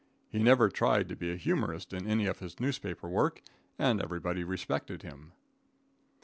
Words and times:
He 0.31 0.39
never 0.39 0.67
tried 0.67 1.07
to 1.09 1.15
be 1.15 1.31
a 1.31 1.35
humorist 1.35 1.93
in 1.93 2.07
any 2.07 2.25
of 2.25 2.39
his 2.39 2.59
newspaper 2.59 3.07
work, 3.07 3.43
and 3.77 4.01
everybody 4.01 4.43
respected 4.43 5.03
him. 5.03 5.33